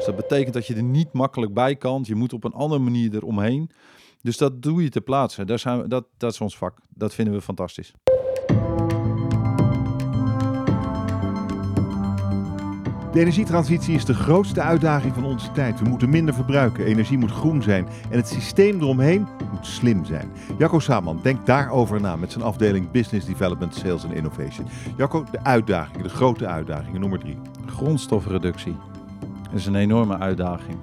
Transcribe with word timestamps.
Dus 0.00 0.08
dat 0.08 0.28
betekent 0.28 0.54
dat 0.54 0.66
je 0.66 0.74
er 0.74 0.82
niet 0.82 1.12
makkelijk 1.12 1.54
bij 1.54 1.76
kan. 1.76 2.04
Je 2.06 2.14
moet 2.14 2.32
op 2.32 2.44
een 2.44 2.52
andere 2.52 2.80
manier 2.80 3.14
eromheen. 3.14 3.70
Dus 4.22 4.36
dat 4.36 4.62
doe 4.62 4.82
je 4.82 4.88
ter 4.88 5.00
plaatse. 5.00 5.44
Daar 5.44 5.58
zijn 5.58 5.82
we, 5.82 5.88
dat, 5.88 6.04
dat 6.16 6.32
is 6.32 6.40
ons 6.40 6.56
vak. 6.56 6.78
Dat 6.88 7.14
vinden 7.14 7.34
we 7.34 7.40
fantastisch. 7.40 7.92
De 13.12 13.20
energietransitie 13.20 13.94
is 13.94 14.04
de 14.04 14.14
grootste 14.14 14.60
uitdaging 14.60 15.14
van 15.14 15.24
onze 15.24 15.52
tijd. 15.52 15.80
We 15.80 15.88
moeten 15.88 16.10
minder 16.10 16.34
verbruiken, 16.34 16.84
energie 16.84 17.18
moet 17.18 17.30
groen 17.30 17.62
zijn 17.62 17.86
en 18.10 18.16
het 18.16 18.28
systeem 18.28 18.80
eromheen 18.80 19.26
moet 19.52 19.66
slim 19.66 20.04
zijn. 20.04 20.32
Jacco 20.58 20.78
Saman 20.78 21.20
denkt 21.22 21.46
daarover 21.46 22.00
na 22.00 22.16
met 22.16 22.32
zijn 22.32 22.44
afdeling 22.44 22.90
Business 22.90 23.26
Development, 23.26 23.74
Sales 23.74 24.04
and 24.04 24.12
Innovation. 24.12 24.66
Jacco, 24.96 25.24
de 25.30 25.44
uitdagingen, 25.44 26.02
de 26.02 26.08
grote 26.08 26.46
uitdagingen, 26.46 27.00
nummer 27.00 27.18
drie. 27.18 27.38
Grondstofreductie 27.66 28.76
is 29.52 29.66
een 29.66 29.74
enorme 29.74 30.18
uitdaging. 30.18 30.78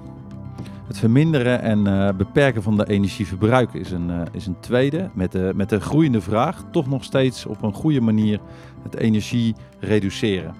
Het 0.86 0.98
verminderen 0.98 1.62
en 1.62 1.86
uh, 1.86 2.08
beperken 2.16 2.62
van 2.62 2.76
de 2.76 2.88
energieverbruik 2.88 3.74
is 3.74 3.90
een, 3.90 4.10
uh, 4.10 4.20
is 4.32 4.46
een 4.46 4.60
tweede. 4.60 5.10
Met 5.14 5.32
de, 5.32 5.52
met 5.54 5.68
de 5.68 5.80
groeiende 5.80 6.20
vraag 6.20 6.64
toch 6.70 6.88
nog 6.88 7.04
steeds 7.04 7.46
op 7.46 7.62
een 7.62 7.72
goede 7.72 8.00
manier 8.00 8.40
het 8.82 8.96
energie 8.96 9.54
reduceren. 9.80 10.54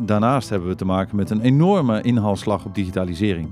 Daarnaast 0.00 0.48
hebben 0.48 0.68
we 0.68 0.74
te 0.74 0.84
maken 0.84 1.16
met 1.16 1.30
een 1.30 1.40
enorme 1.40 2.02
inhaalslag 2.02 2.64
op 2.64 2.74
digitalisering. 2.74 3.48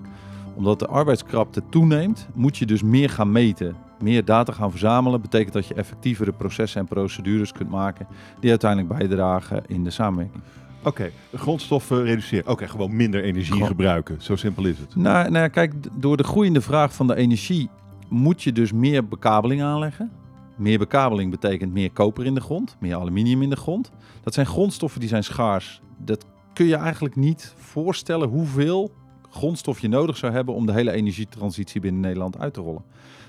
Omdat 0.54 0.78
de 0.78 0.86
arbeidskrapte 0.86 1.62
toeneemt, 1.68 2.28
moet 2.34 2.56
je 2.56 2.66
dus 2.66 2.82
meer 2.82 3.10
gaan 3.10 3.32
meten. 3.32 3.76
Meer 4.02 4.24
data 4.24 4.52
gaan 4.52 4.70
verzamelen 4.70 5.20
betekent 5.20 5.52
dat 5.52 5.66
je 5.66 5.74
effectievere 5.74 6.32
processen 6.32 6.80
en 6.80 6.86
procedures 6.86 7.52
kunt 7.52 7.70
maken 7.70 8.06
die 8.40 8.50
uiteindelijk 8.50 8.98
bijdragen 8.98 9.62
in 9.66 9.84
de 9.84 9.90
samenwerking. 9.90 10.42
Oké, 10.84 10.88
okay, 10.88 11.12
grondstoffen 11.34 12.04
reduceren. 12.04 12.50
Oké, 12.50 12.68
gewoon 12.68 12.96
minder 12.96 13.22
energie 13.22 13.52
Gewoon. 13.52 13.68
gebruiken. 13.68 14.22
Zo 14.22 14.36
simpel 14.36 14.64
is 14.64 14.78
het. 14.78 14.96
Nou, 14.96 15.30
nou, 15.30 15.48
kijk, 15.48 15.74
door 16.00 16.16
de 16.16 16.24
groeiende 16.24 16.60
vraag 16.60 16.94
van 16.94 17.06
de 17.06 17.14
energie 17.14 17.68
moet 18.08 18.42
je 18.42 18.52
dus 18.52 18.72
meer 18.72 19.08
bekabeling 19.08 19.62
aanleggen. 19.62 20.10
Meer 20.56 20.78
bekabeling 20.78 21.30
betekent 21.30 21.72
meer 21.72 21.90
koper 21.90 22.24
in 22.26 22.34
de 22.34 22.40
grond, 22.40 22.76
meer 22.80 22.94
aluminium 22.94 23.42
in 23.42 23.50
de 23.50 23.56
grond. 23.56 23.90
Dat 24.22 24.34
zijn 24.34 24.46
grondstoffen 24.46 25.00
die 25.00 25.08
zijn 25.08 25.24
schaars. 25.24 25.80
Dat 25.98 26.24
kun 26.52 26.66
je 26.66 26.76
eigenlijk 26.76 27.16
niet 27.16 27.54
voorstellen 27.56 28.28
hoeveel 28.28 28.92
grondstof 29.30 29.80
je 29.80 29.88
nodig 29.88 30.16
zou 30.16 30.32
hebben 30.32 30.54
om 30.54 30.66
de 30.66 30.72
hele 30.72 30.92
energietransitie 30.92 31.80
binnen 31.80 32.00
Nederland 32.00 32.38
uit 32.38 32.54
te 32.54 32.60
rollen. 32.60 32.82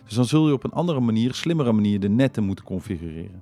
Dus 0.05 0.13
dan 0.13 0.25
zul 0.25 0.47
je 0.47 0.53
op 0.53 0.63
een 0.63 0.71
andere 0.71 0.99
manier, 0.99 1.33
slimmere 1.33 1.71
manier, 1.71 1.99
de 1.99 2.09
netten 2.09 2.43
moeten 2.43 2.65
configureren. 2.65 3.41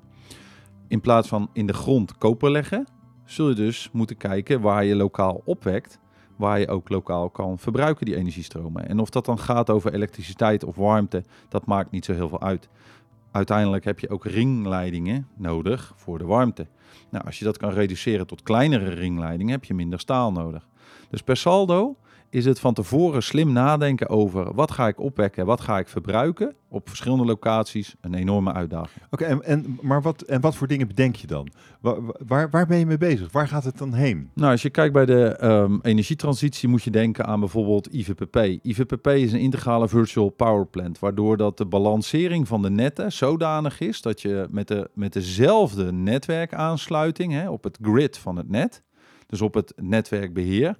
In 0.87 1.01
plaats 1.01 1.27
van 1.27 1.49
in 1.53 1.67
de 1.67 1.73
grond 1.73 2.17
koper 2.17 2.51
leggen, 2.51 2.87
zul 3.25 3.49
je 3.49 3.55
dus 3.55 3.89
moeten 3.91 4.17
kijken 4.17 4.61
waar 4.61 4.85
je 4.85 4.95
lokaal 4.95 5.41
opwekt, 5.45 5.99
waar 6.35 6.59
je 6.59 6.67
ook 6.67 6.89
lokaal 6.89 7.29
kan 7.29 7.59
verbruiken 7.59 8.05
die 8.05 8.15
energiestromen. 8.15 8.87
En 8.87 8.99
of 8.99 9.09
dat 9.09 9.25
dan 9.25 9.39
gaat 9.39 9.69
over 9.69 9.93
elektriciteit 9.93 10.63
of 10.63 10.75
warmte, 10.75 11.23
dat 11.49 11.65
maakt 11.65 11.91
niet 11.91 12.05
zo 12.05 12.13
heel 12.13 12.29
veel 12.29 12.41
uit. 12.41 12.69
Uiteindelijk 13.31 13.85
heb 13.85 13.99
je 13.99 14.09
ook 14.09 14.25
ringleidingen 14.25 15.27
nodig 15.35 15.93
voor 15.95 16.17
de 16.17 16.25
warmte. 16.25 16.67
Nou, 17.09 17.25
als 17.25 17.39
je 17.39 17.45
dat 17.45 17.57
kan 17.57 17.71
reduceren 17.71 18.27
tot 18.27 18.43
kleinere 18.43 18.89
ringleidingen, 18.89 19.53
heb 19.53 19.63
je 19.63 19.73
minder 19.73 19.99
staal 19.99 20.31
nodig. 20.31 20.67
Dus 21.09 21.21
per 21.21 21.37
saldo 21.37 21.95
is 22.33 22.45
het 22.45 22.59
van 22.59 22.73
tevoren 22.73 23.23
slim 23.23 23.51
nadenken 23.51 24.09
over 24.09 24.53
wat 24.53 24.71
ga 24.71 24.87
ik 24.87 24.99
opwekken, 24.99 25.45
wat 25.45 25.61
ga 25.61 25.79
ik 25.79 25.87
verbruiken 25.87 26.55
op 26.69 26.87
verschillende 26.89 27.25
locaties 27.25 27.95
een 28.01 28.13
enorme 28.13 28.53
uitdaging. 28.53 29.05
Oké, 29.09 29.23
en, 29.23 29.43
en, 29.43 29.77
maar 29.81 30.01
wat, 30.01 30.21
en 30.21 30.41
wat 30.41 30.55
voor 30.55 30.67
dingen 30.67 30.87
bedenk 30.87 31.15
je 31.15 31.27
dan? 31.27 31.47
Waar, 31.81 31.95
waar, 32.27 32.49
waar, 32.49 32.67
ben 32.67 32.77
je 32.77 32.85
mee 32.85 32.97
bezig? 32.97 33.31
Waar 33.31 33.47
gaat 33.47 33.63
het 33.63 33.77
dan 33.77 33.93
heen? 33.93 34.29
Nou, 34.33 34.51
als 34.51 34.61
je 34.61 34.69
kijkt 34.69 34.93
bij 34.93 35.05
de 35.05 35.43
um, 35.43 35.79
energietransitie 35.81 36.69
moet 36.69 36.83
je 36.83 36.91
denken 36.91 37.25
aan 37.25 37.39
bijvoorbeeld 37.39 37.93
IVPP. 37.93 38.35
IVPP 38.61 39.07
is 39.07 39.33
een 39.33 39.39
integrale 39.39 39.87
virtual 39.87 40.29
power 40.29 40.65
plant, 40.65 40.99
waardoor 40.99 41.37
dat 41.37 41.57
de 41.57 41.65
balancering 41.65 42.47
van 42.47 42.61
de 42.61 42.69
netten 42.69 43.11
zodanig 43.11 43.79
is 43.79 44.01
dat 44.01 44.21
je 44.21 44.47
met, 44.49 44.67
de, 44.67 44.89
met 44.93 45.13
dezelfde 45.13 45.91
netwerkaansluiting 45.91 47.33
hè, 47.33 47.49
op 47.49 47.63
het 47.63 47.77
grid 47.81 48.17
van 48.17 48.35
het 48.35 48.49
net, 48.49 48.83
dus 49.27 49.41
op 49.41 49.53
het 49.53 49.73
netwerkbeheer, 49.75 50.77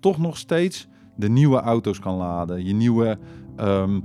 toch 0.00 0.18
nog 0.18 0.36
steeds 0.36 0.88
de 1.16 1.28
nieuwe 1.28 1.60
auto's 1.60 1.98
kan 1.98 2.14
laden, 2.14 2.64
je 2.64 2.74
nieuwe, 2.74 3.18
um, 3.60 4.04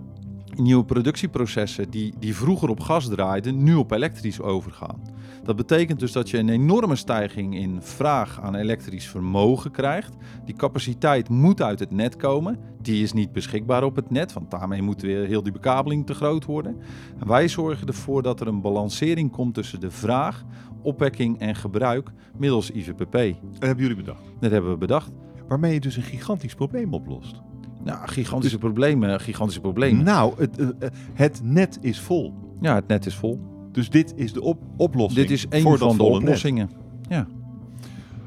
nieuwe 0.55 0.85
productieprocessen 0.85 1.89
die, 1.89 2.13
die 2.19 2.35
vroeger 2.35 2.69
op 2.69 2.79
gas 2.79 3.07
draaiden, 3.07 3.63
nu 3.63 3.75
op 3.75 3.91
elektrisch 3.91 4.41
overgaan. 4.41 5.01
Dat 5.43 5.55
betekent 5.55 5.99
dus 5.99 6.11
dat 6.11 6.29
je 6.29 6.37
een 6.37 6.49
enorme 6.49 6.95
stijging 6.95 7.55
in 7.55 7.81
vraag 7.81 8.41
aan 8.41 8.55
elektrisch 8.55 9.07
vermogen 9.07 9.71
krijgt. 9.71 10.15
Die 10.45 10.55
capaciteit 10.55 11.29
moet 11.29 11.61
uit 11.61 11.79
het 11.79 11.91
net 11.91 12.15
komen. 12.15 12.59
Die 12.81 13.03
is 13.03 13.13
niet 13.13 13.31
beschikbaar 13.31 13.83
op 13.83 13.95
het 13.95 14.09
net, 14.09 14.33
want 14.33 14.51
daarmee 14.51 14.81
moet 14.81 15.01
weer 15.01 15.25
heel 15.25 15.43
die 15.43 15.51
bekabeling 15.51 16.05
te 16.05 16.13
groot 16.13 16.45
worden. 16.45 16.77
En 17.19 17.27
wij 17.27 17.47
zorgen 17.47 17.87
ervoor 17.87 18.21
dat 18.21 18.39
er 18.39 18.47
een 18.47 18.61
balancering 18.61 19.31
komt 19.31 19.53
tussen 19.53 19.79
de 19.79 19.91
vraag, 19.91 20.43
opwekking 20.81 21.39
en 21.39 21.55
gebruik 21.55 22.11
middels 22.37 22.71
IVPP. 22.71 23.11
Dat 23.11 23.59
hebben 23.59 23.77
jullie 23.77 23.95
bedacht? 23.95 24.23
Dat 24.39 24.51
hebben 24.51 24.71
we 24.71 24.77
bedacht 24.77 25.11
waarmee 25.51 25.73
je 25.73 25.79
dus 25.79 25.97
een 25.97 26.03
gigantisch 26.03 26.55
probleem 26.55 26.93
oplost. 26.93 27.41
Nou, 27.83 28.07
gigantische 28.07 28.57
dus, 28.57 28.65
problemen, 28.65 29.19
gigantische 29.19 29.61
problemen. 29.61 30.05
Nou, 30.05 30.33
het, 30.37 30.59
uh, 30.59 30.67
het 31.13 31.41
net 31.43 31.77
is 31.81 31.99
vol. 31.99 32.33
Ja, 32.61 32.75
het 32.75 32.87
net 32.87 33.05
is 33.05 33.15
vol. 33.15 33.39
Dus 33.71 33.89
dit 33.89 34.13
is 34.15 34.33
de 34.33 34.41
op 34.41 34.63
oplossing. 34.77 35.27
Dit 35.27 35.37
is 35.37 35.45
een 35.49 35.77
van 35.77 35.97
de 35.97 36.03
oplossingen. 36.03 36.69
Net. 37.09 37.27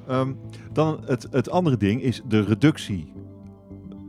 Ja. 0.09 0.21
Um, 0.21 0.37
dan 0.73 1.01
het, 1.07 1.27
het 1.31 1.51
andere 1.51 1.77
ding 1.77 2.03
is 2.03 2.23
de 2.29 2.41
reductie 2.41 3.13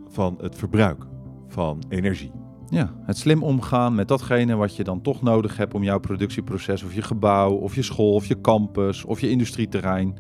van 0.07 0.37
het 0.41 0.55
verbruik 0.55 1.05
van 1.47 1.83
energie. 1.89 2.31
Ja, 2.69 2.93
het 3.03 3.17
slim 3.17 3.43
omgaan 3.43 3.95
met 3.95 4.07
datgene 4.07 4.55
wat 4.55 4.75
je 4.75 4.83
dan 4.83 5.01
toch 5.01 5.21
nodig 5.21 5.57
hebt 5.57 5.73
om 5.73 5.83
jouw 5.83 5.99
productieproces 5.99 6.83
of 6.83 6.93
je 6.93 7.01
gebouw 7.01 7.53
of 7.53 7.75
je 7.75 7.81
school 7.81 8.13
of 8.13 8.25
je 8.25 8.41
campus 8.41 9.05
of 9.05 9.19
je 9.19 9.29
industrieterrein 9.29 10.15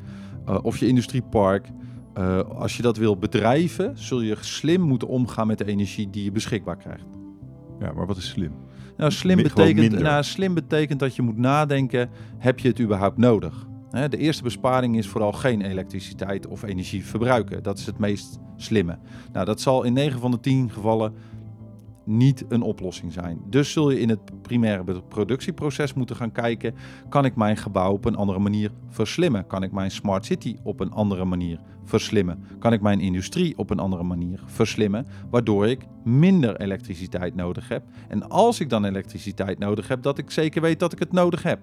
uh, 0.49 0.57
of 0.61 0.77
je 0.77 0.87
industriepark 0.87 1.71
uh, 2.17 2.39
als 2.39 2.77
je 2.77 2.81
dat 2.81 2.97
wil 2.97 3.17
bedrijven, 3.17 3.91
zul 3.97 4.21
je 4.21 4.37
slim 4.39 4.81
moeten 4.81 5.07
omgaan 5.07 5.47
met 5.47 5.57
de 5.57 5.65
energie 5.65 6.09
die 6.09 6.23
je 6.23 6.31
beschikbaar 6.31 6.77
krijgt. 6.77 7.07
Ja, 7.79 7.91
maar 7.93 8.07
wat 8.07 8.17
is 8.17 8.29
slim? 8.29 8.51
Nou, 8.97 9.11
slim, 9.11 9.37
betekent, 9.37 9.99
nou, 9.99 10.23
slim 10.23 10.53
betekent 10.53 10.99
dat 10.99 11.15
je 11.15 11.21
moet 11.21 11.37
nadenken, 11.37 12.09
heb 12.37 12.59
je 12.59 12.67
het 12.67 12.81
überhaupt 12.81 13.17
nodig? 13.17 13.67
de 14.09 14.17
eerste 14.17 14.43
besparing 14.43 14.97
is 14.97 15.07
vooral 15.07 15.31
geen 15.31 15.61
elektriciteit 15.61 16.47
of 16.47 16.63
energie 16.63 17.05
verbruiken. 17.05 17.63
Dat 17.63 17.77
is 17.77 17.85
het 17.85 17.97
meest 17.97 18.39
slimme. 18.55 18.97
Nou, 19.33 19.45
dat 19.45 19.61
zal 19.61 19.83
in 19.83 19.93
9 19.93 20.19
van 20.19 20.31
de 20.31 20.39
10 20.39 20.69
gevallen 20.71 21.13
niet 22.05 22.45
een 22.47 22.61
oplossing 22.61 23.13
zijn. 23.13 23.41
Dus 23.49 23.71
zul 23.71 23.91
je 23.91 23.99
in 23.99 24.09
het 24.09 24.41
primaire 24.41 25.01
productieproces 25.07 25.93
moeten 25.93 26.15
gaan 26.15 26.31
kijken: 26.31 26.75
kan 27.09 27.25
ik 27.25 27.35
mijn 27.35 27.57
gebouw 27.57 27.91
op 27.91 28.05
een 28.05 28.15
andere 28.15 28.39
manier 28.39 28.71
verslimmen? 28.89 29.47
Kan 29.47 29.63
ik 29.63 29.71
mijn 29.71 29.91
smart 29.91 30.25
city 30.25 30.55
op 30.63 30.79
een 30.79 30.91
andere 30.91 31.25
manier 31.25 31.59
verslimmen? 31.83 32.43
Kan 32.59 32.73
ik 32.73 32.81
mijn 32.81 32.99
industrie 32.99 33.57
op 33.57 33.69
een 33.69 33.79
andere 33.79 34.03
manier 34.03 34.39
verslimmen, 34.45 35.07
waardoor 35.29 35.67
ik 35.67 35.85
minder 36.03 36.61
elektriciteit 36.61 37.35
nodig 37.35 37.67
heb? 37.67 37.83
En 38.07 38.29
als 38.29 38.59
ik 38.59 38.69
dan 38.69 38.85
elektriciteit 38.85 39.59
nodig 39.59 39.87
heb, 39.87 40.01
dat 40.01 40.17
ik 40.17 40.31
zeker 40.31 40.61
weet 40.61 40.79
dat 40.79 40.91
ik 40.91 40.99
het 40.99 41.11
nodig 41.11 41.43
heb. 41.43 41.59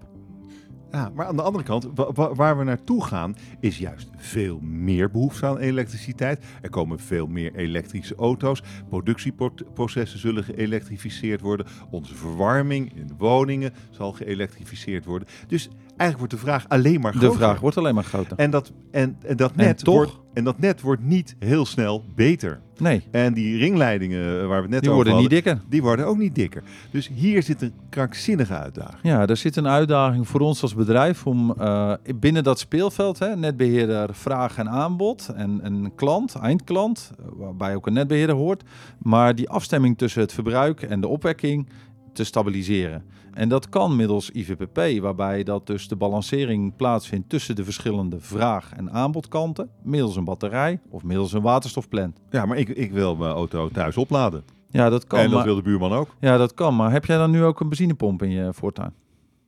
Maar 0.92 1.26
aan 1.26 1.36
de 1.36 1.42
andere 1.42 1.64
kant, 1.64 1.88
waar 2.14 2.58
we 2.58 2.64
naartoe 2.64 3.04
gaan, 3.04 3.36
is 3.60 3.78
juist 3.78 4.10
veel 4.16 4.60
meer 4.60 5.10
behoefte 5.10 5.47
aan 5.47 5.58
elektriciteit. 5.58 6.44
Er 6.62 6.70
komen 6.70 6.98
veel 6.98 7.26
meer 7.26 7.54
elektrische 7.54 8.14
auto's. 8.14 8.62
Productieprocessen 8.88 10.19
zullen 10.19 10.44
geëlektrificeerd 10.44 11.41
worden. 11.41 11.66
Onze 11.91 12.14
verwarming 12.14 12.94
in 12.94 13.10
woningen 13.19 13.72
zal 13.91 14.12
geëlektrificeerd 14.12 15.04
worden. 15.04 15.28
Dus 15.47 15.69
eigenlijk 15.97 16.19
wordt 16.19 16.32
de 16.32 16.50
vraag 16.50 16.69
alleen 16.69 17.00
maar 17.00 17.12
groter. 17.12 17.30
De 17.30 17.36
vraag 17.36 17.60
wordt 17.60 17.76
alleen 17.76 17.94
maar 17.94 18.04
groter. 18.04 18.36
En 18.36 18.50
dat, 18.50 18.72
en, 18.91 19.16
en 19.26 19.36
dat 19.36 19.56
net 19.56 19.78
en 19.78 19.84
toch, 19.84 19.94
wordt 19.94 20.20
en 20.32 20.44
dat 20.44 20.58
net 20.58 20.80
wordt 20.80 21.03
niet 21.03 21.36
heel 21.38 21.66
snel 21.66 22.04
beter. 22.15 22.60
Nee. 22.78 23.03
En 23.10 23.34
die 23.34 23.59
ringleidingen 23.59 24.41
eh, 24.41 24.47
waar 24.47 24.56
we 24.56 24.62
het 24.62 24.71
net 24.71 24.80
die 24.80 24.91
over 24.91 25.04
worden 25.04 25.21
niet 25.21 25.30
dikker. 25.30 25.60
Die 25.68 25.83
worden 25.83 26.06
ook 26.06 26.18
niet 26.18 26.34
dikker. 26.34 26.62
Dus 26.91 27.10
hier 27.15 27.42
zit 27.42 27.62
een 27.62 27.72
krankzinnige 27.91 28.54
uitdaging. 28.54 29.00
Ja, 29.03 29.27
er 29.27 29.36
zit 29.36 29.56
een 29.56 29.68
uitdaging 29.68 30.28
voor 30.28 30.41
ons 30.41 30.62
als 30.62 30.74
bedrijf 30.74 31.27
om 31.27 31.54
uh, 31.59 31.92
binnen 32.16 32.45
dat 32.45 32.59
speelveld, 32.59 33.18
hè, 33.18 33.36
netbeheerder, 33.36 34.15
vraag 34.15 34.59
en 34.59 34.68
aanbod 34.68 35.28
en 35.34 35.60
een 35.62 35.92
klant, 35.95 36.34
eindklant, 36.34 37.10
eh, 37.18 37.24
waarbij 37.36 37.74
ook 37.74 37.86
een 37.86 37.92
netbeheerder 37.92 38.36
hoort, 38.36 38.62
maar 38.98 39.34
die 39.34 39.48
afstemming 39.48 39.98
tussen 39.98 40.21
het 40.21 40.33
verbruik 40.33 40.83
en 40.83 41.00
de 41.00 41.09
opwekking 41.09 41.68
te 42.12 42.24
stabiliseren. 42.24 43.04
En 43.32 43.48
dat 43.48 43.68
kan 43.68 43.97
middels 43.97 44.30
IVPP, 44.30 45.00
waarbij 45.00 45.42
dat 45.42 45.66
dus 45.66 45.88
de 45.88 45.97
balancering 45.97 46.76
plaatsvindt 46.76 47.28
tussen 47.28 47.54
de 47.54 47.64
verschillende 47.64 48.20
vraag- 48.20 48.72
en 48.72 48.92
aanbodkanten, 48.92 49.70
middels 49.82 50.16
een 50.16 50.24
batterij 50.24 50.80
of 50.91 51.03
middels 51.03 51.32
een 51.32 51.42
waterstofplant. 51.42 52.20
Ja, 52.30 52.47
maar 52.47 52.56
ik, 52.56 52.68
ik 52.68 52.92
wil 52.92 53.16
mijn 53.16 53.32
auto 53.32 53.68
thuis 53.68 53.97
opladen. 53.97 54.44
Ja, 54.70 54.91
dat 54.91 55.06
kan. 55.06 55.18
En 55.18 55.30
dat 55.30 55.44
wil 55.44 55.54
de 55.54 55.62
buurman 55.62 55.92
ook. 55.92 56.16
Ja, 56.20 56.36
dat 56.36 56.54
kan. 56.54 56.76
Maar 56.76 56.92
heb 56.92 57.04
jij 57.04 57.16
dan 57.16 57.30
nu 57.30 57.44
ook 57.44 57.60
een 57.60 57.68
benzinepomp 57.68 58.22
in 58.22 58.30
je 58.30 58.53
voortuin? 58.53 58.92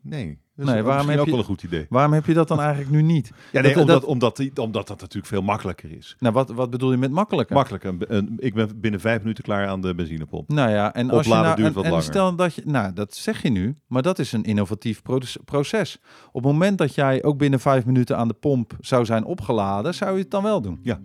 Nee, 0.07 0.39
dat 0.57 0.67
is 0.67 0.73
Nee, 0.73 0.83
waarom 0.83 1.09
heb 1.09 1.19
ook 1.19 1.25
je- 1.25 1.31
wel 1.31 1.41
een 1.41 1.47
goed 1.47 1.63
idee. 1.63 1.87
Waarom 1.89 2.13
heb 2.13 2.27
je 2.27 2.35
dat 2.35 2.49
dan 2.49 2.61
eigenlijk 2.61 2.91
nu 2.91 3.03
niet? 3.03 3.31
Ja, 3.53 3.61
nee, 3.61 3.73
dat- 3.73 3.81
omdat, 3.83 4.01
dat- 4.01 4.11
omdat, 4.11 4.37
die- 4.37 4.57
omdat 4.63 4.87
dat 4.87 5.01
natuurlijk 5.01 5.27
veel 5.27 5.43
makkelijker 5.43 5.93
is. 5.97 6.17
Nou, 6.19 6.35
wat, 6.35 6.51
wat 6.51 6.71
bedoel 6.71 6.91
je 6.91 6.97
met 6.97 7.11
makkelijker? 7.11 7.57
Makkelijker. 7.57 7.95
Een- 7.99 8.35
ik 8.37 8.55
ben 8.55 8.81
binnen 8.81 9.01
vijf 9.01 9.21
minuten 9.21 9.45
klaar 9.45 9.69
aan 9.69 9.81
de 9.81 9.95
benzinepomp. 9.95 10.49
Nou 10.49 10.71
ja, 10.71 10.95
en 10.95 11.11
als 11.11 11.27
je 11.27 11.33
nou, 11.33 11.57
duurt 11.57 11.69
en, 11.69 11.75
wat 11.75 11.85
en 11.85 11.91
langer. 11.91 12.05
stel 12.05 12.35
dat 12.37 12.55
je, 12.55 12.63
nou, 12.65 12.93
dat 12.93 13.15
zeg 13.15 13.43
je 13.43 13.51
nu, 13.51 13.77
maar 13.87 14.03
dat 14.03 14.19
is 14.19 14.33
een 14.33 14.43
innovatief 14.45 15.03
proces-. 15.45 15.99
Op 16.33 16.43
het 16.45 16.53
moment 16.53 16.79
dat 16.79 16.95
jij 16.95 17.23
ook 17.23 17.39
binnen 17.39 17.61
vijf 17.61 17.85
minuten 17.87 18.17
aan 18.17 18.29
de 18.29 18.35
pomp 18.35 18.77
zou 18.81 19.05
zijn 19.05 19.25
opgeladen, 19.25 19.95
zou 19.95 20.13
je 20.17 20.23
het 20.23 20.31
dan 20.31 20.43
wel 20.43 20.61
doen. 20.61 20.79
Ja. 20.83 21.01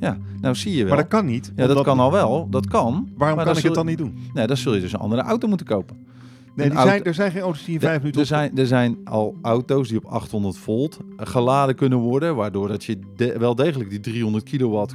Ja, 0.00 0.18
nou 0.40 0.54
zie 0.54 0.72
je 0.72 0.78
wel. 0.84 0.88
Maar 0.94 1.02
dat 1.02 1.08
kan 1.08 1.24
niet. 1.26 1.52
ja, 1.56 1.66
dat 1.66 1.82
kan 1.84 1.98
al 2.00 2.12
wel, 2.12 2.48
dat 2.50 2.66
kan. 2.66 3.08
Waarom 3.16 3.44
kan 3.44 3.56
ik 3.56 3.62
het 3.62 3.74
dan 3.74 3.86
niet 3.86 3.98
doen? 3.98 4.18
Nee, 4.34 4.46
dan 4.46 4.56
zul 4.56 4.74
je 4.74 4.80
dus 4.80 4.92
een 4.92 4.98
andere 4.98 5.22
auto 5.22 5.48
moeten 5.48 5.66
kopen. 5.66 6.06
Nee, 6.54 6.70
die 6.70 6.78
zijn, 6.80 7.04
er 7.04 7.14
zijn 7.14 7.30
geen 7.30 7.40
auto's 7.42 7.64
die 7.64 7.74
in 7.74 7.80
vijf 7.80 7.98
minuten... 7.98 8.20
Er 8.20 8.26
zijn, 8.26 8.58
er 8.58 8.66
zijn 8.66 8.96
al 9.04 9.36
auto's 9.42 9.88
die 9.88 9.96
op 9.98 10.04
800 10.04 10.56
volt 10.56 10.98
geladen 11.16 11.74
kunnen 11.74 11.98
worden, 11.98 12.36
waardoor 12.36 12.68
dat 12.68 12.84
je 12.84 12.98
de- 13.16 13.38
wel 13.38 13.54
degelijk 13.54 13.90
die 13.90 14.00
300 14.00 14.44
kilowatt 14.44 14.94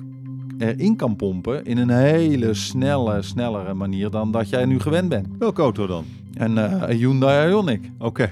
erin 0.58 0.96
kan 0.96 1.16
pompen 1.16 1.66
in 1.66 1.78
een 1.78 1.90
hele 1.90 2.54
snelle, 2.54 3.22
snellere 3.22 3.74
manier 3.74 4.10
dan 4.10 4.32
dat 4.32 4.50
jij 4.50 4.66
nu 4.66 4.80
gewend 4.80 5.10
bent. 5.10 5.28
Welke 5.40 5.62
auto 5.62 5.88
dan? 5.88 6.06
En 6.34 6.58
eh, 6.58 6.90
een 6.90 6.98
Hyundai 6.98 7.52
Ioniq. 7.54 7.80
Oké, 7.98 8.32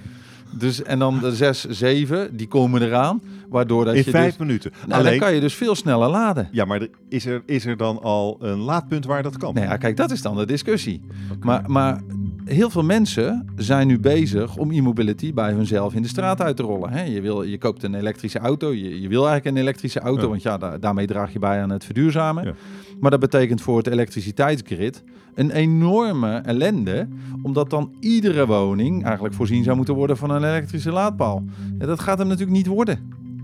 Dus, 0.51 0.83
en 0.83 0.99
dan 0.99 1.19
de 1.19 1.35
6, 1.35 1.65
7, 1.65 2.37
die 2.37 2.47
komen 2.47 2.81
eraan. 2.81 3.21
Waardoor 3.49 3.85
dat 3.85 3.93
in 3.95 4.01
je 4.05 4.09
vijf 4.09 4.27
dus, 4.37 4.37
minuten. 4.37 4.71
nou, 4.87 4.99
Alleen, 4.99 5.11
dan 5.11 5.19
kan 5.27 5.33
je 5.35 5.39
dus 5.41 5.53
veel 5.53 5.75
sneller 5.75 6.09
laden. 6.09 6.47
ja, 6.51 6.65
maar 6.65 6.87
is, 7.09 7.25
er, 7.25 7.43
is 7.45 7.65
er 7.65 7.77
dan 7.77 8.01
al 8.01 8.37
een 8.41 8.57
laadpunt 8.59 9.05
waar 9.05 9.23
dat 9.23 9.37
kan? 9.37 9.53
Nou 9.53 9.65
ja, 9.67 9.77
kijk, 9.77 9.97
dat 9.97 10.11
is 10.11 10.21
dan 10.21 10.35
de 10.37 10.45
discussie. 10.45 11.01
Maar, 11.39 11.63
maar 11.67 12.01
heel 12.47 12.69
veel 12.69 12.83
mensen 12.83 13.45
zijn 13.55 13.87
nu 13.87 13.99
bezig 13.99 14.57
om 14.57 14.71
e-mobility 14.71 15.33
bij 15.33 15.51
hunzelf 15.51 15.93
in 15.93 16.01
de 16.01 16.07
straat 16.07 16.41
uit 16.41 16.55
te 16.55 16.63
rollen. 16.63 16.89
Hè? 16.89 17.03
Je, 17.03 17.21
wil, 17.21 17.43
je 17.43 17.57
koopt 17.57 17.83
een 17.83 17.93
elektrische 17.95 18.39
auto, 18.39 18.73
je, 18.73 19.01
je 19.01 19.07
wil 19.07 19.27
eigenlijk 19.27 19.55
een 19.55 19.61
elektrische 19.61 19.99
auto, 19.99 20.21
Ja. 20.21 20.27
want 20.27 20.41
ja, 20.41 20.57
da- 20.57 20.77
daarmee 20.77 21.07
draag 21.07 21.33
je 21.33 21.39
bij 21.39 21.61
aan 21.61 21.69
het 21.69 21.83
verduurzamen. 21.85 22.43
Ja. 22.45 22.53
Maar 22.99 23.11
dat 23.11 23.19
betekent 23.19 23.61
voor 23.61 23.77
het 23.77 23.87
elektriciteitsgrid 23.87 25.03
een 25.35 25.51
enorme 25.51 26.31
ellende, 26.37 27.07
omdat 27.41 27.69
dan 27.69 27.93
iedere 27.99 28.45
woning 28.47 29.03
eigenlijk 29.03 29.33
voorzien 29.35 29.63
zou 29.63 29.75
moeten 29.75 29.95
worden 29.95 30.17
van 30.17 30.29
een 30.29 30.43
elektrische 30.43 30.91
laadpaal. 30.91 31.43
Ja, 31.79 31.85
dat 31.85 31.99
gaat 31.99 32.17
hem 32.17 32.27
natuurlijk 32.27 32.57
niet 32.57 32.67
worden. 32.67 32.99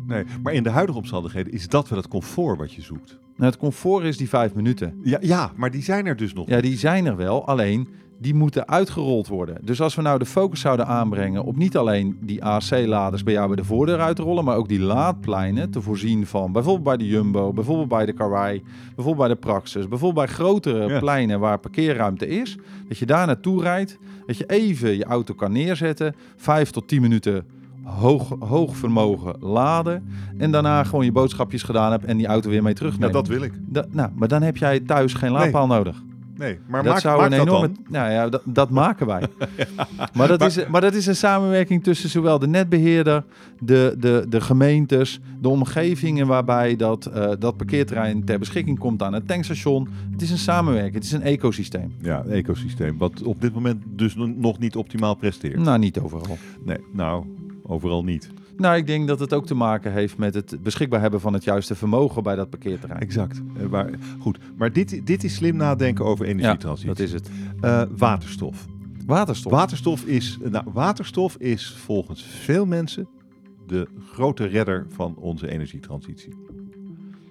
Nee, 0.08 0.24
maar 0.44 0.54
in 0.54 0.64
de 0.64 0.70
huidige 0.70 0.98
omstandigheden 0.98 1.54
is 1.54 1.68
dat 1.68 1.90
wel 1.90 1.98
het 2.00 2.08
comfort 2.08 2.58
wat 2.58 2.74
je 2.74 2.82
zoekt. 2.82 3.18
Nou, 3.38 3.50
het 3.52 3.60
comfort 3.60 4.04
is 4.04 4.18
die 4.18 4.30
vijf 4.30 4.54
minuten. 4.54 4.94
Ja, 5.04 5.18
ja 5.22 5.52
maar 5.56 5.72
die 5.72 5.84
zijn 5.84 6.06
er 6.06 6.16
dus 6.16 6.34
nog. 6.34 6.48
Ja, 6.50 6.62
die 6.62 6.78
zijn 6.78 7.06
er 7.06 7.16
wel, 7.16 7.46
alleen 7.48 7.88
die 8.24 8.34
moeten 8.34 8.68
uitgerold 8.68 9.28
worden. 9.28 9.58
Dus 9.62 9.82
als 9.82 9.96
we 9.96 10.02
nou 10.02 10.20
de 10.20 10.26
focus 10.26 10.60
zouden 10.60 10.88
aanbrengen 10.88 11.44
op 11.44 11.56
niet 11.58 11.78
alleen 11.78 12.18
die 12.22 12.44
AC-laders 12.44 13.24
bij 13.24 13.34
jou 13.34 13.48
bij 13.48 13.56
de 13.56 13.64
voordeur 13.64 14.00
uit 14.00 14.16
te 14.16 14.22
rollen, 14.22 14.44
maar 14.44 14.56
ook 14.58 14.68
die 14.68 14.80
laadpleinen 14.80 15.70
te 15.70 15.82
voorzien 15.82 16.26
van 16.26 16.52
bijvoorbeeld 16.52 16.84
bij 16.84 16.98
de 16.98 17.08
Jumbo, 17.08 17.54
bijvoorbeeld 17.54 17.88
bij 17.90 18.06
de 18.06 18.14
Karwei, 18.14 18.64
bijvoorbeeld 18.96 19.28
bij 19.28 19.36
de 19.36 19.42
Praxis, 19.42 19.88
bijvoorbeeld 19.88 20.26
bij 20.26 20.36
grotere 20.36 20.88
Ja. 20.88 21.00
pleinen 21.00 21.40
waar 21.40 21.60
parkeerruimte 21.60 22.28
is, 22.28 22.58
dat 22.88 22.98
je 22.98 23.06
daar 23.06 23.26
naartoe 23.28 23.62
rijdt, 23.62 23.98
dat 24.26 24.38
je 24.38 24.46
even 24.46 24.98
je 24.98 25.06
auto 25.06 25.34
kan 25.34 25.52
neerzetten, 25.52 26.16
vijf 26.36 26.70
tot 26.72 26.88
tien 26.88 27.02
minuten 27.02 27.46
hoog, 27.84 28.36
hoog 28.40 28.76
vermogen 28.78 29.36
laden 29.40 30.08
en 30.38 30.52
daarna 30.52 30.84
gewoon 30.84 31.06
je 31.06 31.12
boodschapjes 31.12 31.64
gedaan 31.64 31.92
hebt 31.92 32.06
en 32.06 32.18
die 32.18 32.28
auto 32.28 32.50
weer 32.50 32.62
mee 32.62 32.72
Ja, 32.72 32.78
terugnemen. 32.78 33.12
dat 33.14 33.28
wil 33.28 33.42
ik. 33.42 33.54
Da- 33.66 33.86
nou, 33.92 34.10
maar 34.16 34.28
dan 34.28 34.42
heb 34.42 34.58
jij 34.58 34.80
thuis 34.80 35.14
geen 35.14 35.32
laadpaal 35.32 35.68
nodig. 35.68 36.04
Nee, 36.44 36.60
maar 36.68 36.84
dat 36.84 36.92
maak, 36.94 37.02
zou 37.02 37.18
maak 37.22 37.32
een 37.32 37.40
enorme. 37.40 37.72
Nou 37.90 38.12
ja, 38.12 38.30
dat, 38.30 38.42
dat 38.46 38.70
maken 38.70 39.06
wij. 39.08 39.22
maar, 40.14 40.28
dat 40.28 40.40
Maar- 40.40 40.48
is, 40.48 40.68
maar 40.68 40.82
dat 40.82 40.94
is 40.94 41.06
een 41.06 41.16
samenwerking 41.16 41.84
tussen 41.84 42.10
zowel 42.10 42.40
de 42.40 42.48
netbeheerder, 42.48 43.24
de, 43.60 43.96
de, 44.00 44.26
de 44.30 44.42
gemeentes, 44.42 45.20
de 45.42 45.50
omgevingen 45.50 46.28
waarbij 46.28 46.76
dat, 46.76 47.06
eh, 47.06 47.32
dat 47.40 47.58
parkeerterrein 47.58 48.24
ter 48.26 48.40
beschikking 48.40 48.80
komt 48.80 49.02
aan 49.04 49.14
het 49.14 49.28
tankstation. 49.28 49.88
Het 50.12 50.22
is 50.22 50.32
een 50.32 50.38
samenwerking, 50.38 50.94
het 50.94 51.04
is 51.04 51.12
een 51.12 51.22
ecosysteem. 51.22 51.94
Ja, 52.02 52.24
een 52.26 52.32
ecosysteem. 52.32 52.98
Wat 52.98 53.22
op 53.24 53.42
dit 53.42 53.54
moment 53.54 53.84
dus 53.86 54.16
no- 54.16 54.34
nog 54.38 54.60
niet 54.60 54.76
optimaal 54.76 55.16
presteert. 55.16 55.58
Nou, 55.60 55.80
niet 55.80 56.00
overal. 56.00 56.38
Nee, 56.66 56.78
nou, 56.94 57.26
overal 57.64 58.04
niet. 58.04 58.30
Nou, 58.58 58.76
ik 58.78 58.88
denk 58.88 59.08
dat 59.08 59.20
het 59.20 59.34
ook 59.34 59.46
te 59.46 59.56
maken 59.56 59.92
heeft 59.92 60.18
met 60.18 60.34
het 60.34 60.58
beschikbaar 60.64 61.02
hebben 61.02 61.22
van 61.22 61.34
het 61.34 61.44
juiste 61.44 61.76
vermogen 61.76 62.24
bij 62.24 62.36
dat 62.36 62.50
parkeerterrein. 62.50 63.02
Exact. 63.02 63.42
Eh, 63.58 63.66
waar, 63.66 63.90
goed, 64.20 64.38
maar 64.58 64.74
dit, 64.74 65.06
dit 65.06 65.24
is 65.24 65.36
slim 65.36 65.56
nadenken 65.56 66.06
over 66.06 66.26
Ja, 66.26 66.32
energietransitie. 66.32 66.88
dat 66.88 67.00
is 67.00 67.14
het. 67.14 67.30
Eh, 67.62 67.82
waterstof. 67.98 68.66
Waterstof. 69.06 69.52
Waterstof 69.52 70.06
is, 70.06 70.38
nou, 70.50 70.66
waterstof 70.74 71.36
is 71.36 71.76
volgens 71.78 72.24
veel 72.24 72.66
mensen 72.66 73.08
de 73.68 73.88
grote 74.12 74.46
redder 74.46 74.86
van 74.90 75.16
onze 75.16 75.50
energietransitie. 75.50 76.34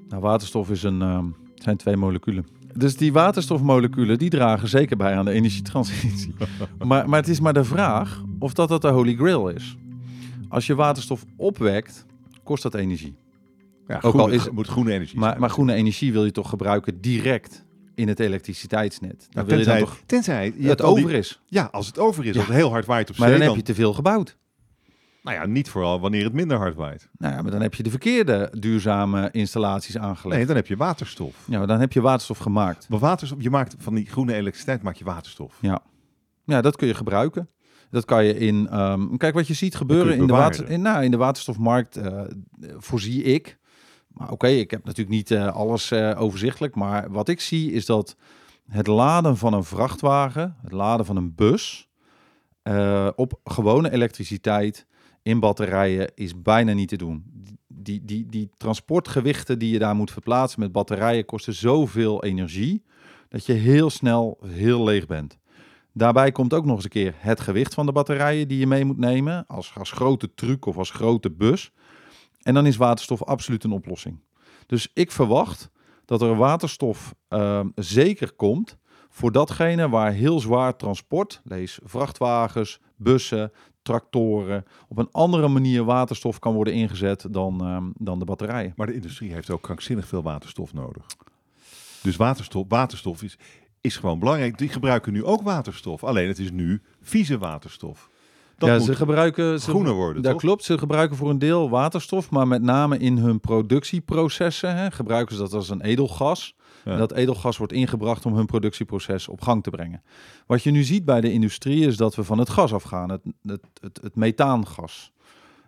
Nou, 0.08 0.22
waterstof 0.22 0.70
is 0.70 0.82
een, 0.82 1.02
ehm, 1.02 1.24
zijn 1.54 1.76
twee 1.76 1.96
moleculen. 1.96 2.46
Dus 2.76 2.96
die 2.96 3.12
waterstofmoleculen 3.12 4.19
die 4.19 4.30
dragen 4.30 4.69
zeker 4.69 4.96
bij 4.96 5.16
aan 5.16 5.24
de 5.24 5.30
energietransitie. 5.30 6.34
maar, 6.86 7.08
maar 7.08 7.20
het 7.20 7.28
is 7.28 7.40
maar 7.40 7.52
de 7.52 7.64
vraag 7.64 8.22
of 8.38 8.54
dat, 8.54 8.69
dat 8.69 8.82
de 8.82 8.88
holy 8.88 9.14
grail 9.14 9.48
is. 9.48 9.76
Als 10.52 10.66
je 10.66 10.75
waterstof 10.75 11.25
opwekt, 11.37 12.06
kost 12.44 12.62
dat 12.62 12.75
energie. 12.75 13.16
Ja, 13.87 13.99
Ook 14.02 14.14
al 14.14 14.28
is- 14.28 14.50
moet 14.50 14.66
groene 14.66 14.93
energie 14.93 15.19
Maar, 15.19 15.38
maar 15.38 15.50
groene 15.50 15.75
energie 15.75 16.12
wil 16.12 16.25
je 16.25 16.31
toch 16.31 16.49
gebruiken 16.49 17.00
direct 17.00 17.64
in 17.94 18.08
het 18.08 18.20
elektriciteitsnet. 18.20 19.19
Dan 19.19 19.28
Nou, 19.31 19.46
wil 19.46 19.58
je 19.58 19.64
dan 19.64 19.75
tenzij, 19.75 19.94
toch 19.94 20.02
tenzij 20.06 20.54
je 20.56 20.69
het 20.69 20.78
die- 20.78 20.87
over 20.87 21.10
is. 21.12 21.40
Ja, 21.46 21.69
als 21.72 21.87
het 21.87 21.99
over 21.99 22.25
is, 22.25 22.32
Ja. 22.32 22.38
als 22.38 22.49
het 22.49 22.56
heel 22.56 22.70
hard 22.70 22.87
waait 22.87 23.10
op 23.10 23.16
Maar 23.16 23.28
zee, 23.28 23.37
dan 23.38 23.46
dan, 23.46 23.56
heb 23.56 23.66
je 23.66 23.72
te 23.72 23.81
veel 23.81 23.93
gebouwd. 23.94 24.37
nou 25.22 25.37
ja, 25.37 25.46
niet 25.46 25.69
vooral 25.69 26.00
wanneer 26.00 26.25
het 26.25 26.32
minder 26.32 26.56
hard 26.56 26.75
waait. 26.75 27.08
Nou 27.19 27.34
ja, 27.34 27.43
maar 27.43 27.50
dan 27.50 27.60
heb 27.62 27.75
je 27.75 27.82
de 27.82 27.90
verkeerde 27.90 28.52
duurzame 28.58 29.28
installaties 29.31 29.98
aangelegd. 29.98 30.37
Nee, 30.37 30.46
dan 30.46 30.56
heb 30.56 30.66
je 30.66 30.76
waterstof. 30.76 31.44
Ja, 31.48 31.58
maar 31.58 31.66
dan 31.66 31.81
heb 31.81 31.93
je 31.93 32.00
waterstof 32.00 32.38
gemaakt. 32.38 32.88
Maar 32.88 32.98
waterstof, 32.98 33.43
je 33.43 33.50
maakt 33.50 33.75
van 33.78 33.94
die 33.94 34.06
groene 34.06 34.34
elektriciteit 34.34 34.82
maak 34.82 34.96
je 34.96 35.05
waterstof. 35.05 35.58
Ja. 35.60 35.82
ja, 36.44 36.60
dat 36.60 36.76
kun 36.76 36.87
je 36.87 36.94
gebruiken. 36.94 37.48
Dat 37.92 38.04
kan 38.04 38.24
je 38.24 38.38
in. 38.38 38.68
ehm, 38.68 39.16
kijk, 39.16 39.34
wat 39.34 39.46
je 39.46 39.54
ziet 39.54 39.74
gebeuren 39.74 40.14
je 40.14 40.20
in 40.20 40.26
de, 40.26 40.32
water, 40.32 40.70
in, 40.70 40.82
nou, 40.82 41.04
in 41.04 41.10
de 41.10 41.16
waterstofmarkt, 41.16 41.96
eh, 41.96 42.22
voorzie 42.76 43.22
ik. 43.22 43.58
Maar 44.08 44.30
oké, 44.30 44.46
ik 44.46 44.70
heb 44.70 44.84
natuurlijk 44.84 45.16
niet 45.16 45.30
eh, 45.30 45.54
alles 45.54 45.90
eh, 45.90 46.20
overzichtelijk. 46.20 46.74
Maar 46.74 47.10
wat 47.10 47.28
ik 47.28 47.40
zie 47.40 47.72
is 47.72 47.86
dat 47.86 48.16
het 48.68 48.86
laden 48.86 49.36
van 49.36 49.52
een 49.52 49.64
vrachtwagen, 49.64 50.56
het 50.62 50.72
laden 50.72 51.06
van 51.06 51.16
een 51.16 51.34
bus. 51.34 51.88
op 53.16 53.40
gewone 53.44 53.92
elektriciteit 53.92 54.86
in 55.22 55.40
batterijen 55.40 56.10
is 56.14 56.42
bijna 56.42 56.72
niet 56.72 56.88
te 56.88 56.96
doen. 56.96 57.24
Die, 57.66 58.04
die, 58.04 58.26
die 58.26 58.50
transportgewichten 58.56 59.58
die 59.58 59.72
je 59.72 59.78
daar 59.78 59.94
moet 59.94 60.10
verplaatsen 60.10 60.60
met 60.60 60.72
batterijen 60.72 61.24
kosten 61.24 61.54
zoveel 61.54 62.24
energie 62.24 62.82
dat 63.28 63.46
je 63.46 63.52
heel 63.52 63.90
snel 63.90 64.38
heel 64.46 64.84
leeg 64.84 65.06
bent. 65.06 65.38
Daarbij 65.93 66.32
komt 66.32 66.55
ook 66.55 66.65
nog 66.65 66.75
eens 66.75 66.84
een 66.84 66.91
keer 66.91 67.15
het 67.17 67.41
gewicht 67.41 67.75
van 67.75 67.87
de 67.87 67.93
batterijen 67.93 68.49
die 68.49 68.58
je 68.58 68.67
mee 68.67 68.84
moet 68.84 68.99
nemen 68.99 69.44
als, 69.46 69.72
als 69.79 69.91
grote 69.91 70.34
truck 70.34 70.67
of 70.67 70.77
als 70.77 70.91
grote 70.91 71.31
bus. 71.31 71.72
En 72.43 72.55
dan 72.55 72.67
is 72.67 72.77
waterstof 72.77 73.25
absoluut 73.25 73.65
een 73.65 73.72
oplossing. 73.72 74.19
Dus 74.67 74.91
ik 74.94 75.13
verwacht 75.13 75.70
dat 76.05 76.22
er 76.22 76.37
waterstof 76.37 77.15
ehm, 77.29 77.69
zeker 77.75 78.32
komt 78.32 78.79
voor 79.08 79.32
datgene 79.32 79.89
waar 79.89 80.13
heel 80.13 80.41
zwaar 80.41 80.77
transport, 80.77 81.41
lees 81.44 81.79
vrachtwagens, 81.84 82.81
bussen, 82.96 83.53
tractoren, 83.82 84.65
op 84.89 84.99
een 84.99 85.11
andere 85.11 85.49
manier 85.49 85.84
waterstof 85.84 86.39
kan 86.39 86.55
worden 86.55 86.75
ingezet 86.75 87.27
dan, 87.31 87.61
ehm, 87.61 87.84
dan 87.94 88.19
de 88.19 88.25
batterijen. 88.25 88.72
Maar 88.77 88.87
de 88.87 88.94
industrie 88.94 89.32
heeft 89.32 89.51
ook 89.51 89.63
krankzinnig 89.63 90.06
veel 90.06 90.22
waterstof 90.22 90.72
nodig. 90.72 91.06
Dus 92.03 92.17
waterstof, 92.17 92.65
waterstof 92.69 93.22
is, 93.22 93.39
is 93.82 93.96
gewoon 93.96 94.19
belangrijk. 94.19 94.58
Die 94.58 94.69
gebruiken 94.69 95.12
nu 95.12 95.24
ook 95.24 95.43
waterstof. 95.43 96.05
Alleen 96.05 96.29
het 96.29 96.39
is 96.39 96.51
nu 96.51 96.82
vieze 97.01 97.39
waterstof. 97.39 98.10
Dat 98.56 98.69
ja, 98.69 98.79
ze 98.79 98.94
gebruiken 98.94 99.60
ze, 99.60 99.70
groener 99.70 99.93
worden, 99.93 100.22
Dat 100.22 100.32
toch? 100.32 100.41
klopt. 100.41 100.65
Ze 100.65 100.79
gebruiken 100.79 101.17
voor 101.17 101.31
een 101.31 101.39
deel 101.39 101.70
waterstof, 101.70 102.31
maar 102.31 102.48
met 102.48 102.62
name 102.62 102.98
in 102.98 103.19
hun 103.19 103.41
productieprocessen 103.41 104.77
hè, 104.77 104.91
gebruiken 104.91 105.36
ze 105.36 105.43
dat 105.43 105.53
als 105.53 105.69
een 105.69 105.81
edelgas. 105.81 106.55
Ja. 106.84 106.93
En 106.93 106.98
dat 106.98 107.12
edelgas 107.12 107.56
wordt 107.56 107.72
ingebracht 107.72 108.27
om 108.27 108.34
hun 108.34 108.46
productieproces 108.46 109.29
op 109.29 109.41
gang 109.41 109.62
te 109.62 109.70
brengen. 109.70 110.03
Wat 110.46 110.62
je 110.62 110.70
nu 110.70 110.82
ziet 110.82 111.05
bij 111.05 111.20
de 111.20 111.32
industrie 111.32 111.86
is 111.86 111.96
dat 111.96 112.15
we 112.15 112.24
van 112.24 112.39
het 112.39 112.51
gas 112.51 112.72
afgaan, 112.74 113.10
het, 113.10 113.22
het, 113.43 113.65
het, 113.81 113.98
het 114.03 114.17
methaangas. 114.17 115.12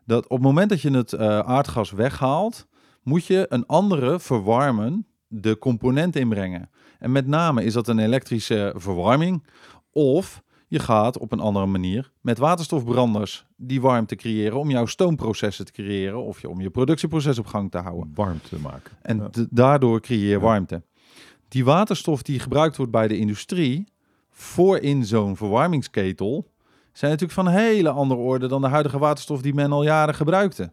Dat 0.06 0.24
op 0.24 0.30
het 0.30 0.46
moment 0.46 0.70
dat 0.70 0.80
je 0.80 0.90
het 0.90 1.12
eh, 1.12 1.38
aardgas 1.38 1.90
weghaalt, 1.90 2.66
moet 3.02 3.26
je 3.26 3.46
een 3.48 3.66
andere 3.66 4.20
verwarmen 4.20 5.06
de 5.40 5.58
component 5.58 6.16
inbrengen. 6.16 6.70
En 6.98 7.12
met 7.12 7.26
name 7.26 7.64
is 7.64 7.72
dat 7.72 7.88
een 7.88 7.98
elektrische 7.98 8.72
verwarming 8.76 9.44
of 9.92 10.42
je 10.68 10.78
gaat 10.78 11.18
op 11.18 11.32
een 11.32 11.40
andere 11.40 11.66
manier 11.66 12.10
met 12.20 12.38
waterstofbranders 12.38 13.46
die 13.56 13.80
warmte 13.80 14.16
creëren 14.16 14.58
om 14.58 14.70
jouw 14.70 14.86
stoomprocessen 14.86 15.64
te 15.64 15.72
creëren 15.72 16.24
of 16.24 16.40
je, 16.40 16.48
om 16.48 16.60
je 16.60 16.70
productieproces 16.70 17.38
op 17.38 17.46
gang 17.46 17.70
te 17.70 17.78
houden. 17.78 18.10
warm 18.14 18.40
te 18.48 18.58
maken. 18.60 18.92
En 19.02 19.16
Ja. 19.16 19.30
daardoor 19.50 20.00
creëer 20.00 20.28
je 20.30 20.40
warmte. 20.40 20.82
Die 21.48 21.64
waterstof 21.64 22.22
die 22.22 22.38
gebruikt 22.38 22.76
wordt 22.76 22.92
bij 22.92 23.08
de 23.08 23.18
industrie 23.18 23.84
voor 24.30 24.78
in 24.78 25.04
zo'n 25.04 25.36
verwarmingsketel, 25.36 26.50
zijn 26.92 27.10
natuurlijk 27.10 27.38
van 27.40 27.46
een 27.46 27.58
hele 27.60 27.90
andere 27.90 28.20
orde 28.20 28.46
dan 28.46 28.60
de 28.60 28.68
huidige 28.68 28.98
waterstof 28.98 29.42
die 29.42 29.54
men 29.54 29.72
al 29.72 29.82
jaren 29.84 30.14
gebruikte. 30.14 30.72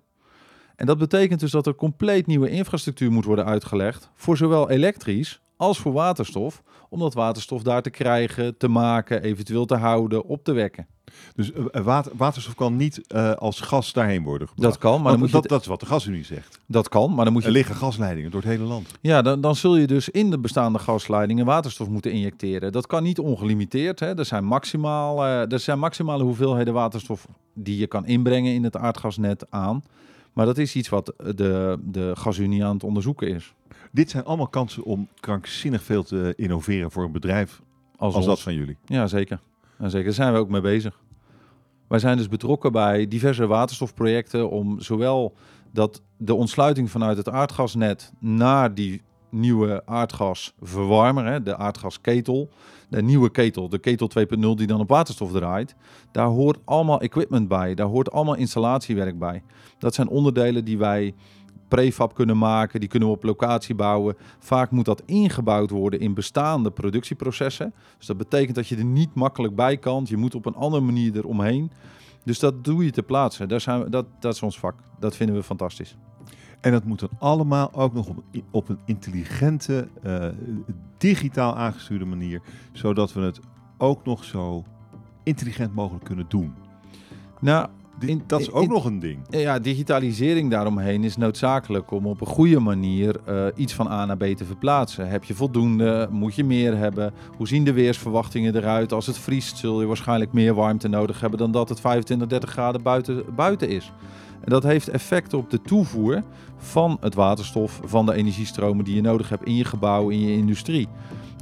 En 0.82 0.88
dat 0.88 0.98
betekent 0.98 1.40
dus 1.40 1.52
dat 1.52 1.68
er 1.68 1.76
compleet 1.76 2.28
nieuwe 2.28 2.50
infrastructuur 2.50 3.12
moet 3.12 3.26
worden 3.26 3.46
uitgelegd 3.46 4.10
voor 4.16 4.38
zowel 4.38 4.70
elektrisch 4.70 5.42
als 5.58 5.80
voor 5.80 5.92
waterstof, 5.92 6.64
om 6.90 7.00
dat 7.00 7.14
waterstof 7.14 7.64
daar 7.64 7.82
te 7.82 7.90
krijgen, 7.90 8.58
te 8.58 8.68
maken, 8.68 9.24
eventueel 9.24 9.66
te 9.66 9.76
houden, 9.76 10.26
op 10.26 10.44
te 10.44 10.52
wekken. 10.52 10.88
Dus 11.36 11.52
uh, 11.52 11.66
water, 11.84 12.12
waterstof 12.16 12.56
kan 12.56 12.76
niet 12.76 13.02
uh, 13.16 13.32
als 13.34 13.60
gas 13.60 13.94
daarheen 13.94 14.24
worden 14.24 14.48
gebracht. 14.48 14.72
Dat 14.72 14.82
kan, 14.82 15.02
maar 15.02 15.12
dan 15.12 15.20
moet 15.20 15.32
dat, 15.32 15.44
je... 15.44 15.50
dat 15.50 15.62
is 15.62 15.68
wat 15.68 15.80
de 15.80 15.86
gasunie 15.86 16.24
zegt. 16.24 16.60
Dat 16.66 16.90
kan, 16.90 17.14
maar 17.14 17.24
dan 17.24 17.34
moet 17.34 17.42
je... 17.42 17.48
Er 17.48 17.54
liggen 17.54 17.76
gasleidingen 17.76 18.32
door 18.32 18.42
het 18.42 18.50
hele 18.50 18.64
land. 18.64 18.92
Ja, 19.02 19.22
dan, 19.22 19.42
dan 19.42 19.56
zul 19.56 19.78
je 19.78 19.88
dus 19.88 20.10
in 20.10 20.30
de 20.30 20.40
bestaande 20.40 20.80
gasleidingen 20.80 21.46
waterstof 21.46 21.90
moeten 21.90 22.12
injecteren. 22.12 22.72
Dat 22.72 22.88
kan 22.88 23.04
niet 23.04 23.20
ongelimiteerd. 23.20 24.00
Hè. 24.00 24.18
Er, 24.18 24.26
zijn 24.26 24.46
maximaal, 24.46 25.26
uh, 25.26 25.52
er 25.52 25.60
zijn 25.60 25.80
maximale 25.80 26.24
hoeveelheden 26.24 26.74
waterstof 26.74 27.28
die 27.54 27.78
je 27.78 27.88
kan 27.88 28.06
inbrengen 28.06 28.54
in 28.54 28.64
het 28.64 28.78
aardgasnet 28.78 29.46
aan. 29.50 29.84
Maar 30.34 30.46
dat 30.46 30.58
is 30.58 30.76
iets 30.76 30.90
wat 30.90 31.14
de, 31.36 31.80
de 31.84 32.12
gasunie 32.16 32.66
aan 32.66 32.74
het 32.74 32.84
onderzoeken 32.84 33.28
is. 33.28 33.54
Dit 33.92 34.10
zijn 34.10 34.24
allemaal 34.26 34.48
kansen 34.48 34.84
om 34.84 35.08
krankzinnig 35.20 35.84
veel 35.84 36.04
te 36.04 36.34
innoveren 36.38 36.92
voor 36.92 37.04
een 37.04 37.12
bedrijf 37.12 37.62
als, 37.98 38.16
als 38.16 38.26
dat 38.26 38.42
van 38.42 38.54
jullie. 38.54 38.78
Ja, 38.86 39.08
zeker. 39.08 39.40
Ja, 39.80 39.90
zeker. 39.90 40.06
Daar 40.06 40.14
zijn 40.14 40.34
we 40.34 40.40
ook 40.40 40.50
mee 40.50 40.62
bezig. 40.62 41.00
Wij 41.88 42.00
zijn 42.00 42.18
dus 42.18 42.28
betrokken 42.28 42.72
bij 42.72 43.08
diverse 43.08 43.48
waterstofprojecten 43.48 44.50
om 44.50 44.80
zowel 44.80 45.34
dat 45.72 46.02
de 46.18 46.34
ontsluiting 46.34 46.92
vanuit 46.92 47.18
het 47.18 47.30
aardgasnet 47.30 48.12
naar 48.20 48.74
die 48.74 49.02
nieuwe 49.32 49.82
aardgasverwarmer, 49.86 51.26
hè, 51.26 51.44
de 51.44 51.58
aardgasketel, 51.58 52.50
de 52.90 53.02
nieuwe 53.02 53.30
ketel, 53.30 53.70
de 53.70 53.80
ketel 53.80 54.08
2.0 54.08 54.56
die 54.56 54.68
dan 54.68 54.80
op 54.80 54.90
waterstof 54.90 55.32
draait, 55.32 55.76
daar 56.12 56.28
hoort 56.28 56.58
allemaal 56.66 57.02
equipment 57.02 57.48
bij, 57.48 57.76
daar 57.76 57.88
hoort 57.88 58.12
allemaal 58.12 58.36
installatiewerk 58.36 59.20
bij. 59.20 59.44
Dat 59.78 59.96
zijn 59.96 60.08
onderdelen 60.08 60.66
die 60.66 60.78
wij 60.78 61.14
prefab 61.68 62.14
kunnen 62.14 62.38
maken, 62.38 62.80
die 62.80 62.90
kunnen 62.90 63.10
we 63.10 63.16
op 63.16 63.24
locatie 63.24 63.76
bouwen. 63.76 64.16
Vaak 64.40 64.72
moet 64.72 64.86
dat 64.86 65.04
ingebouwd 65.06 65.70
worden 65.70 66.00
in 66.00 66.14
bestaande 66.14 66.72
productieprocessen. 66.72 67.74
Dus 67.98 68.08
dat 68.08 68.18
betekent 68.18 68.56
dat 68.56 68.68
je 68.68 68.78
er 68.78 68.86
niet 68.86 69.14
makkelijk 69.14 69.56
bij 69.56 69.78
kan. 69.78 70.06
Je 70.10 70.18
moet 70.18 70.36
op 70.36 70.46
een 70.46 70.56
andere 70.56 70.84
manier 70.84 71.16
eromheen. 71.16 71.72
Dus 72.24 72.40
dat 72.40 72.64
doe 72.64 72.86
je 72.86 72.92
ter 72.92 73.04
plaatse. 73.04 73.46
Daar 73.46 73.62
zijn 73.62 73.90
dat, 73.90 74.06
dat 74.20 74.34
is 74.34 74.42
ons 74.42 74.60
vak. 74.60 74.76
Dat 75.00 75.16
vinden 75.16 75.36
we 75.36 75.44
fantastisch. 75.44 75.98
En 76.62 76.72
dat 76.72 76.84
moet 76.84 77.00
dan 77.00 77.10
allemaal 77.20 77.74
ook 77.74 77.94
nog 77.94 78.08
op, 78.08 78.24
op 78.52 78.70
een 78.70 78.80
intelligente, 78.86 79.88
uh, 80.06 80.26
digitaal 80.98 81.56
aangestuurde 81.56 82.06
manier, 82.06 82.42
zodat 82.72 83.14
we 83.14 83.22
het 83.22 83.40
ook 83.78 84.06
nog 84.06 84.24
zo 84.24 84.64
intelligent 85.24 85.74
mogelijk 85.76 86.04
kunnen 86.04 86.26
doen. 86.28 86.54
Nou, 87.40 87.68
in, 88.00 88.24
dat 88.28 88.40
is 88.40 88.52
ook 88.52 88.64
in, 88.64 88.70
nog 88.70 88.86
een 88.86 89.00
ding. 89.00 89.20
Ja, 89.30 89.60
digitalisering 89.60 90.52
daaromheen 90.52 91.04
is 91.04 91.18
noodzakelijk 91.18 91.92
om 91.92 92.06
op 92.06 92.22
een 92.22 92.28
goede 92.28 92.60
manier 92.60 93.16
uh, 93.30 93.46
iets 93.56 93.74
van 93.74 93.88
A 93.88 94.06
naar 94.06 94.18
B 94.18 94.24
te 94.24 94.46
verplaatsen. 94.46 95.10
Heb 95.10 95.24
je 95.24 95.34
voldoende? 95.34 96.08
Moet 96.12 96.36
je 96.36 96.44
meer 96.44 96.78
hebben? 96.78 97.14
Hoe 97.38 97.48
zien 97.48 97.64
de 97.64 97.74
weersverwachtingen 97.74 98.56
eruit? 98.56 98.92
Als 98.92 99.08
het 99.08 99.18
vriest 99.18 99.58
zul 99.58 99.82
je 99.82 99.88
waarschijnlijk 99.88 100.34
meer 100.34 100.54
warmte 100.54 100.88
nodig 100.88 101.22
hebben 101.22 101.40
dan 101.40 101.52
dat 101.52 101.70
het 101.70 101.80
25, 101.80 102.28
30 102.28 102.50
graden 102.50 102.82
buiten, 102.82 103.24
buiten 103.36 103.70
is. 103.70 103.92
En 104.44 104.50
dat 104.50 104.64
heeft 104.64 104.88
effect 104.88 105.34
op 105.34 105.50
de 105.50 105.62
toevoer 105.62 106.24
van 106.58 106.98
het 107.00 107.14
waterstof, 107.14 107.82
van 107.84 108.06
de 108.06 108.14
energiestromen 108.14 108.86
die 108.86 108.96
je 108.96 109.02
nodig 109.02 109.30
hebt 109.30 109.46
in 109.46 109.56
je 109.56 109.66
gebouw, 109.66 110.10
in 110.10 110.20
je 110.20 110.34
industrie. 110.34 110.88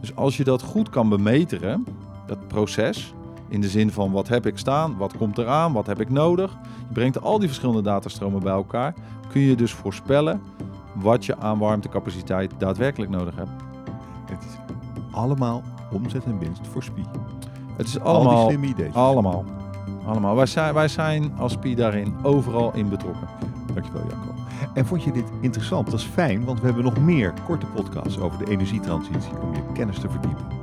Dus 0.02 0.16
als 0.16 0.38
je 0.38 0.44
dat 0.44 0.62
goed 0.62 0.90
kan 0.90 1.10
bemeteren, 1.10 1.86
dat 2.28 2.48
proces, 2.48 3.14
in 3.50 3.62
de 3.62 3.70
zin 3.70 3.92
van 3.92 4.12
wat 4.12 4.28
heb 4.28 4.46
ik 4.46 4.58
staan, 4.58 4.98
wat 4.98 5.18
komt 5.18 5.38
eraan, 5.38 5.74
wat 5.74 5.86
heb 5.86 6.00
ik 6.00 6.10
nodig. 6.10 6.58
Je 6.88 6.94
brengt 6.94 7.22
al 7.22 7.40
die 7.40 7.48
verschillende 7.48 7.82
datastromen 7.82 8.44
bij 8.44 8.54
elkaar. 8.54 8.94
Kun 9.32 9.42
je 9.42 9.56
dus 9.56 9.72
voorspellen 9.72 10.42
wat 10.94 11.26
je 11.26 11.38
aan 11.38 11.60
warmtecapaciteit 11.60 12.54
daadwerkelijk 12.58 13.12
nodig 13.12 13.36
hebt. 13.36 13.50
Het 14.26 14.44
is 14.44 14.58
allemaal 15.12 15.62
omzet 15.92 16.24
en 16.24 16.40
winst 16.40 16.68
voor 16.68 16.84
SPI. 16.84 17.06
Het 17.78 17.88
is 17.88 18.00
allemaal, 18.00 18.36
al 18.36 18.48
die 18.48 18.58
slimme 18.58 18.68
ideeën. 18.68 18.94
allemaal, 18.94 19.46
allemaal. 20.10 20.36
Wij 20.36 20.46
zijn, 20.46 20.74
wij 20.74 20.88
zijn 20.88 21.34
als 21.38 21.52
SPI 21.52 21.76
daarin 21.76 22.16
overal 22.24 22.74
in 22.74 22.90
betrokken. 22.90 23.28
Dankjewel 23.74 24.04
Jacco. 24.10 24.34
En 24.74 24.86
vond 24.86 25.04
je 25.04 25.12
dit 25.12 25.26
interessant? 25.42 25.92
Dat 25.92 26.00
is 26.00 26.06
fijn, 26.06 26.46
want 26.46 26.60
we 26.60 26.66
hebben 26.66 26.84
nog 26.84 27.00
meer 27.00 27.34
korte 27.46 27.66
podcasts 27.66 28.20
over 28.20 28.46
de 28.46 28.52
energietransitie 28.52 29.40
om 29.42 29.54
je 29.54 29.62
kennis 29.74 30.00
te 30.00 30.10
verdiepen. 30.10 30.59